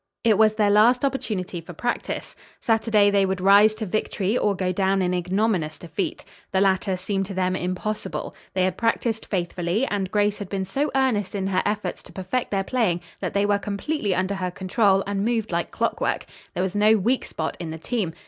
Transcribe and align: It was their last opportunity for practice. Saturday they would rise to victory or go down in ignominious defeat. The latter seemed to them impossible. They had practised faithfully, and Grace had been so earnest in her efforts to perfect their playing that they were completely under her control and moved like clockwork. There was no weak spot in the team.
It 0.23 0.39
was 0.39 0.55
their 0.55 0.71
last 0.71 1.05
opportunity 1.05 1.61
for 1.61 1.73
practice. 1.73 2.35
Saturday 2.59 3.11
they 3.11 3.23
would 3.23 3.39
rise 3.39 3.75
to 3.75 3.85
victory 3.85 4.35
or 4.35 4.55
go 4.55 4.71
down 4.71 4.99
in 4.99 5.13
ignominious 5.13 5.77
defeat. 5.77 6.25
The 6.51 6.59
latter 6.59 6.97
seemed 6.97 7.27
to 7.27 7.35
them 7.35 7.55
impossible. 7.55 8.33
They 8.55 8.63
had 8.63 8.79
practised 8.79 9.27
faithfully, 9.27 9.85
and 9.85 10.09
Grace 10.09 10.39
had 10.39 10.49
been 10.49 10.65
so 10.65 10.89
earnest 10.95 11.35
in 11.35 11.45
her 11.45 11.61
efforts 11.67 12.01
to 12.01 12.11
perfect 12.13 12.49
their 12.49 12.63
playing 12.63 13.01
that 13.19 13.35
they 13.35 13.45
were 13.45 13.59
completely 13.59 14.15
under 14.15 14.33
her 14.33 14.49
control 14.49 15.03
and 15.05 15.23
moved 15.23 15.51
like 15.51 15.69
clockwork. 15.69 16.25
There 16.55 16.63
was 16.63 16.73
no 16.75 16.97
weak 16.97 17.23
spot 17.23 17.55
in 17.59 17.69
the 17.69 17.77
team. 17.77 18.13